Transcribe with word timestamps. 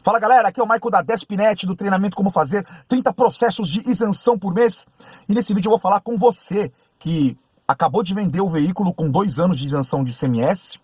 Fala 0.00 0.20
galera, 0.20 0.48
aqui 0.48 0.60
é 0.60 0.62
o 0.62 0.66
Michael 0.66 0.90
da 0.90 1.02
Despinet 1.02 1.66
do 1.66 1.74
treinamento 1.74 2.16
Como 2.16 2.30
Fazer 2.30 2.64
30 2.86 3.12
processos 3.12 3.68
de 3.68 3.82
isenção 3.88 4.38
por 4.38 4.54
mês. 4.54 4.86
E 5.28 5.34
nesse 5.34 5.52
vídeo 5.52 5.68
eu 5.68 5.72
vou 5.72 5.78
falar 5.78 6.00
com 6.00 6.16
você 6.16 6.72
que 6.98 7.36
acabou 7.66 8.02
de 8.04 8.14
vender 8.14 8.40
o 8.40 8.48
veículo 8.48 8.94
com 8.94 9.10
dois 9.10 9.40
anos 9.40 9.58
de 9.58 9.64
isenção 9.64 10.04
de 10.04 10.12
ICMS, 10.12 10.78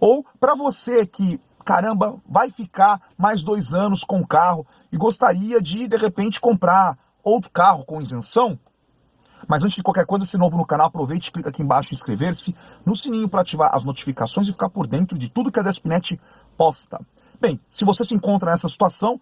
ou 0.00 0.26
para 0.40 0.54
você 0.54 1.06
que, 1.06 1.40
caramba, 1.64 2.20
vai 2.28 2.50
ficar 2.50 3.00
mais 3.16 3.42
dois 3.42 3.72
anos 3.72 4.02
com 4.02 4.20
o 4.20 4.26
carro 4.26 4.66
e 4.90 4.96
gostaria 4.96 5.62
de, 5.62 5.86
de 5.86 5.96
repente, 5.96 6.40
comprar 6.40 6.98
outro 7.22 7.50
carro 7.50 7.84
com 7.84 8.02
isenção. 8.02 8.58
Mas 9.46 9.62
antes 9.62 9.76
de 9.76 9.82
qualquer 9.82 10.06
coisa, 10.06 10.26
se 10.26 10.36
novo 10.36 10.56
no 10.56 10.66
canal, 10.66 10.88
aproveite, 10.88 11.30
clica 11.30 11.50
aqui 11.50 11.62
embaixo 11.62 11.94
em 11.94 11.96
inscrever-se, 11.96 12.54
no 12.84 12.96
sininho 12.96 13.28
para 13.28 13.42
ativar 13.42 13.74
as 13.74 13.84
notificações 13.84 14.48
e 14.48 14.52
ficar 14.52 14.68
por 14.68 14.88
dentro 14.88 15.16
de 15.16 15.28
tudo 15.28 15.52
que 15.52 15.60
a 15.60 15.62
Despinet 15.62 16.20
posta. 16.56 17.00
Bem, 17.40 17.60
se 17.70 17.84
você 17.84 18.04
se 18.04 18.14
encontra 18.14 18.50
nessa 18.50 18.68
situação, 18.68 19.20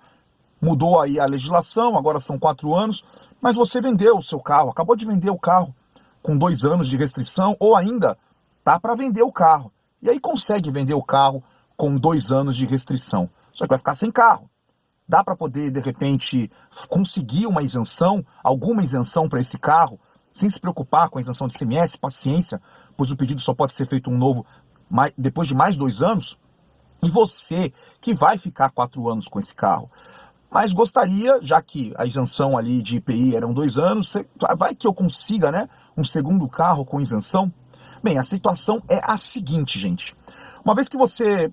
mudou 0.60 1.00
aí 1.00 1.18
a 1.18 1.26
legislação, 1.26 1.96
agora 1.98 2.20
são 2.20 2.38
quatro 2.38 2.74
anos, 2.74 3.04
mas 3.40 3.56
você 3.56 3.80
vendeu 3.80 4.18
o 4.18 4.22
seu 4.22 4.40
carro, 4.40 4.70
acabou 4.70 4.96
de 4.96 5.04
vender 5.04 5.30
o 5.30 5.38
carro 5.38 5.74
com 6.22 6.38
dois 6.38 6.64
anos 6.64 6.88
de 6.88 6.96
restrição, 6.96 7.56
ou 7.60 7.76
ainda 7.76 8.16
tá 8.62 8.80
para 8.80 8.94
vender 8.94 9.22
o 9.22 9.32
carro. 9.32 9.70
E 10.00 10.08
aí 10.08 10.18
consegue 10.18 10.70
vender 10.70 10.94
o 10.94 11.02
carro 11.02 11.42
com 11.76 11.96
dois 11.96 12.32
anos 12.32 12.56
de 12.56 12.64
restrição. 12.64 13.28
Só 13.52 13.64
que 13.64 13.70
vai 13.70 13.78
ficar 13.78 13.94
sem 13.94 14.10
carro. 14.10 14.48
Dá 15.06 15.22
para 15.22 15.36
poder, 15.36 15.70
de 15.70 15.80
repente, 15.80 16.50
conseguir 16.88 17.46
uma 17.46 17.62
isenção, 17.62 18.24
alguma 18.42 18.82
isenção 18.82 19.28
para 19.28 19.40
esse 19.40 19.58
carro, 19.58 20.00
sem 20.32 20.48
se 20.48 20.58
preocupar 20.58 21.10
com 21.10 21.18
a 21.18 21.20
isenção 21.20 21.46
de 21.46 21.58
CMS, 21.58 21.96
paciência, 21.96 22.60
pois 22.96 23.10
o 23.10 23.16
pedido 23.16 23.40
só 23.40 23.52
pode 23.52 23.74
ser 23.74 23.86
feito 23.86 24.08
um 24.10 24.16
novo 24.16 24.46
depois 25.16 25.46
de 25.46 25.54
mais 25.54 25.76
dois 25.76 26.00
anos. 26.00 26.38
E 27.04 27.10
você 27.10 27.72
que 28.00 28.14
vai 28.14 28.38
ficar 28.38 28.70
quatro 28.70 29.08
anos 29.08 29.28
com 29.28 29.38
esse 29.38 29.54
carro, 29.54 29.90
mas 30.50 30.72
gostaria, 30.72 31.38
já 31.42 31.60
que 31.60 31.92
a 31.96 32.06
isenção 32.06 32.56
ali 32.56 32.80
de 32.80 32.96
IPI 32.96 33.36
eram 33.36 33.52
dois 33.52 33.76
anos, 33.76 34.14
vai 34.56 34.74
que 34.74 34.86
eu 34.86 34.94
consiga, 34.94 35.50
né, 35.50 35.68
um 35.96 36.04
segundo 36.04 36.48
carro 36.48 36.84
com 36.84 37.00
isenção? 37.00 37.52
Bem, 38.02 38.18
a 38.18 38.22
situação 38.22 38.82
é 38.88 39.00
a 39.02 39.16
seguinte, 39.16 39.78
gente. 39.78 40.16
Uma 40.64 40.74
vez 40.74 40.88
que 40.88 40.96
você 40.96 41.52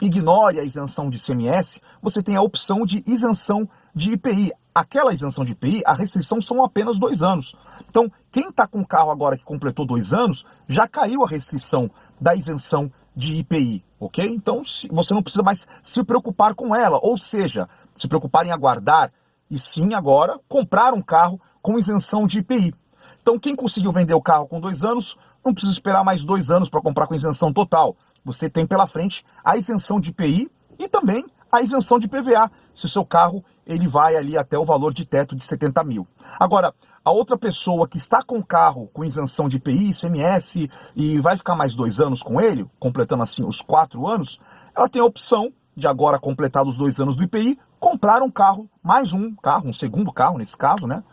ignore 0.00 0.58
a 0.58 0.64
isenção 0.64 1.10
de 1.10 1.16
ICMS, 1.16 1.80
você 2.00 2.22
tem 2.22 2.36
a 2.36 2.42
opção 2.42 2.86
de 2.86 3.04
isenção 3.06 3.68
de 3.94 4.12
IPI. 4.12 4.52
Aquela 4.74 5.12
isenção 5.12 5.44
de 5.44 5.52
IPI, 5.52 5.82
a 5.84 5.92
restrição 5.92 6.40
são 6.40 6.64
apenas 6.64 6.98
dois 6.98 7.22
anos. 7.22 7.54
Então, 7.90 8.10
quem 8.30 8.48
está 8.48 8.66
com 8.66 8.80
o 8.80 8.86
carro 8.86 9.10
agora 9.10 9.36
que 9.36 9.44
completou 9.44 9.84
dois 9.84 10.14
anos, 10.14 10.44
já 10.66 10.88
caiu 10.88 11.24
a 11.24 11.28
restrição 11.28 11.90
da 12.20 12.34
isenção 12.34 12.90
de 13.18 13.34
IPI, 13.34 13.84
ok? 13.98 14.24
Então 14.24 14.62
você 14.92 15.12
não 15.12 15.24
precisa 15.24 15.42
mais 15.42 15.66
se 15.82 16.04
preocupar 16.04 16.54
com 16.54 16.72
ela, 16.72 17.00
ou 17.02 17.18
seja, 17.18 17.68
se 17.96 18.06
preocupar 18.06 18.46
em 18.46 18.52
aguardar 18.52 19.12
e 19.50 19.58
sim 19.58 19.92
agora 19.92 20.38
comprar 20.48 20.94
um 20.94 21.02
carro 21.02 21.40
com 21.60 21.76
isenção 21.76 22.28
de 22.28 22.38
IPI. 22.38 22.72
Então 23.20 23.36
quem 23.36 23.56
conseguiu 23.56 23.90
vender 23.90 24.14
o 24.14 24.22
carro 24.22 24.46
com 24.46 24.60
dois 24.60 24.84
anos 24.84 25.16
não 25.44 25.52
precisa 25.52 25.72
esperar 25.72 26.04
mais 26.04 26.22
dois 26.22 26.48
anos 26.48 26.68
para 26.68 26.80
comprar 26.80 27.08
com 27.08 27.14
isenção 27.16 27.52
total. 27.52 27.96
Você 28.24 28.48
tem 28.48 28.64
pela 28.64 28.86
frente 28.86 29.26
a 29.44 29.56
isenção 29.56 29.98
de 29.98 30.10
IPI 30.10 30.48
e 30.78 30.86
também 30.86 31.26
a 31.50 31.60
isenção 31.60 31.98
de 31.98 32.06
PVA, 32.06 32.48
se 32.72 32.86
o 32.86 32.88
seu 32.88 33.04
carro 33.04 33.44
ele 33.68 33.86
vai 33.86 34.16
ali 34.16 34.36
até 34.36 34.58
o 34.58 34.64
valor 34.64 34.94
de 34.94 35.04
teto 35.04 35.36
de 35.36 35.44
70 35.44 35.84
mil. 35.84 36.08
Agora, 36.40 36.74
a 37.04 37.10
outra 37.10 37.36
pessoa 37.36 37.86
que 37.86 37.98
está 37.98 38.22
com 38.22 38.38
o 38.38 38.44
carro 38.44 38.88
com 38.92 39.04
isenção 39.04 39.48
de 39.48 39.58
IPI, 39.58 39.90
ICMS 39.90 40.70
e 40.96 41.20
vai 41.20 41.36
ficar 41.36 41.54
mais 41.54 41.74
dois 41.74 42.00
anos 42.00 42.22
com 42.22 42.40
ele, 42.40 42.66
completando 42.78 43.22
assim 43.22 43.44
os 43.44 43.60
quatro 43.60 44.06
anos, 44.06 44.40
ela 44.74 44.88
tem 44.88 45.02
a 45.02 45.04
opção 45.04 45.52
de 45.76 45.86
agora 45.86 46.18
completar 46.18 46.66
os 46.66 46.76
dois 46.76 46.98
anos 46.98 47.14
do 47.14 47.22
IPI, 47.22 47.58
comprar 47.78 48.22
um 48.22 48.30
carro, 48.30 48.68
mais 48.82 49.12
um 49.12 49.34
carro, 49.36 49.68
um 49.68 49.72
segundo 49.72 50.12
carro 50.12 50.38
nesse 50.38 50.56
caso, 50.56 50.86
né, 50.86 51.04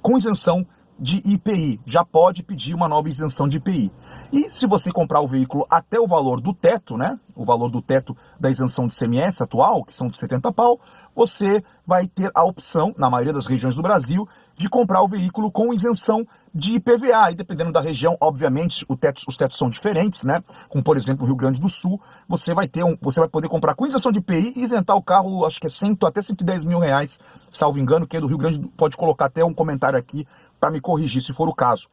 com 0.00 0.16
isenção 0.16 0.66
de 0.98 1.22
IPI. 1.24 1.80
Já 1.84 2.04
pode 2.04 2.42
pedir 2.42 2.74
uma 2.74 2.88
nova 2.88 3.08
isenção 3.08 3.48
de 3.48 3.58
IPI. 3.58 3.92
E 4.32 4.50
se 4.50 4.66
você 4.66 4.90
comprar 4.90 5.20
o 5.20 5.28
veículo 5.28 5.66
até 5.70 6.00
o 6.00 6.06
valor 6.06 6.40
do 6.40 6.52
teto, 6.52 6.96
né, 6.96 7.18
o 7.34 7.44
valor 7.44 7.68
do 7.68 7.82
teto 7.82 8.16
da 8.40 8.50
isenção 8.50 8.88
de 8.88 8.96
CMS 8.96 9.40
atual, 9.40 9.84
que 9.84 9.94
são 9.94 10.08
de 10.08 10.18
70 10.18 10.52
pau, 10.52 10.80
você 11.14 11.64
vai 11.86 12.06
ter 12.06 12.30
a 12.34 12.44
opção, 12.44 12.94
na 12.98 13.08
maioria 13.08 13.32
das 13.32 13.46
regiões 13.46 13.74
do 13.74 13.82
Brasil, 13.82 14.28
de 14.56 14.68
comprar 14.68 15.02
o 15.02 15.08
veículo 15.08 15.50
com 15.50 15.72
isenção 15.72 16.26
de 16.54 16.74
IPVA. 16.74 17.30
E 17.30 17.34
dependendo 17.34 17.72
da 17.72 17.80
região, 17.80 18.16
obviamente, 18.20 18.86
teto, 18.98 19.22
os 19.26 19.36
tetos 19.36 19.58
são 19.58 19.68
diferentes, 19.68 20.22
né? 20.22 20.42
Como, 20.68 20.84
por 20.84 20.96
exemplo, 20.96 21.24
o 21.24 21.26
Rio 21.26 21.36
Grande 21.36 21.60
do 21.60 21.68
Sul, 21.68 22.00
você 22.28 22.54
vai 22.54 22.68
ter 22.68 22.84
um, 22.84 22.96
você 23.00 23.20
vai 23.20 23.28
poder 23.28 23.48
comprar 23.48 23.74
com 23.74 23.86
isenção 23.86 24.12
de 24.12 24.18
IPI 24.18 24.54
e 24.56 24.62
isentar 24.62 24.96
o 24.96 25.02
carro, 25.02 25.44
acho 25.46 25.60
que 25.60 25.66
é 25.66 25.70
100, 25.70 25.98
até 26.04 26.20
110 26.20 26.64
mil 26.64 26.78
reais, 26.78 27.18
salvo 27.50 27.78
engano, 27.78 28.06
que 28.06 28.16
é 28.16 28.20
do 28.20 28.26
Rio 28.26 28.38
Grande, 28.38 28.58
pode 28.76 28.96
colocar 28.96 29.26
até 29.26 29.44
um 29.44 29.54
comentário 29.54 29.98
aqui 29.98 30.26
para 30.60 30.70
me 30.70 30.80
corrigir, 30.80 31.22
se 31.22 31.32
for 31.32 31.48
o 31.48 31.54
caso. 31.54 31.88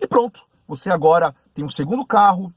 E 0.00 0.06
pronto, 0.06 0.42
você 0.66 0.90
agora 0.90 1.34
tem 1.54 1.64
um 1.64 1.68
segundo 1.68 2.04
carro 2.06 2.52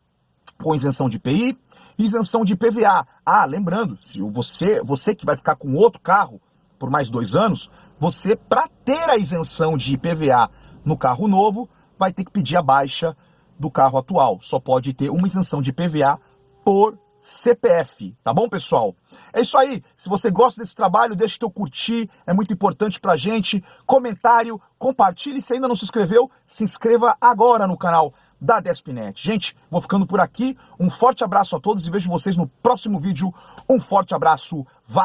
com 0.62 0.76
isenção 0.76 1.10
de 1.10 1.18
IPI, 1.18 1.58
isenção 1.98 2.46
de 2.46 2.54
IPVA. 2.54 3.08
Ah, 3.26 3.46
lembrando, 3.46 3.98
se 4.02 4.22
você, 4.22 4.82
você 4.82 5.16
que 5.16 5.26
vai 5.26 5.36
ficar 5.36 5.56
com 5.56 5.74
outro 5.76 6.00
carro 6.00 6.42
por 6.80 6.90
mais 6.90 7.10
dois 7.10 7.36
anos, 7.36 7.70
você, 8.00 8.36
para 8.36 8.68
ter 8.84 9.10
a 9.10 9.18
isenção 9.18 9.78
de 9.78 9.94
IPVA 9.94 10.50
no 10.84 10.98
carro 10.98 11.28
novo, 11.28 11.70
vai 11.98 12.12
ter 12.12 12.26
que 12.26 12.32
pedir 12.32 12.58
a 12.58 12.62
baixa 12.62 13.16
do 13.58 13.72
carro 13.72 13.98
atual. 13.98 14.40
Só 14.42 14.60
pode 14.60 14.94
ter 14.94 15.10
uma 15.10 15.28
isenção 15.28 15.62
de 15.62 15.70
IPVA 15.70 16.20
por 16.64 16.98
CPF, 17.22 18.14
tá 18.22 18.34
bom, 18.34 18.50
pessoal? 18.50 18.96
É 19.34 19.42
isso 19.42 19.58
aí. 19.58 19.84
Se 19.98 20.08
você 20.08 20.30
gosta 20.30 20.62
desse 20.62 20.76
trabalho, 20.76 21.16
deixe 21.16 21.40
teu 21.40 21.50
curtir, 21.50 22.10
é 22.26 22.34
muito 22.34 22.54
importante 22.54 23.00
pra 23.00 23.18
gente. 23.18 23.64
Comentário, 23.86 24.62
compartilhe. 24.78 25.42
Se 25.42 25.56
ainda 25.56 25.68
não 25.68 25.76
se 25.76 25.84
inscreveu, 25.84 26.30
se 26.46 26.64
inscreva 26.64 27.18
agora 27.20 27.66
no 27.66 27.78
canal 27.78 28.14
da 28.40 28.60
Despinet. 28.60 29.20
Gente, 29.20 29.56
vou 29.72 29.82
ficando 29.82 30.06
por 30.06 30.20
aqui. 30.20 30.58
Um 30.80 30.90
forte 30.90 31.24
abraço 31.24 31.56
a 31.56 31.60
todos 31.60 31.88
e 31.88 31.90
vejo 31.90 32.10
vocês 32.10 32.38
no 32.38 32.48
próximo 32.62 33.00
vídeo. 33.00 33.34
Um 33.68 33.80
forte 33.80 34.14
abraço. 34.14 34.66
Valeu! 34.86 35.02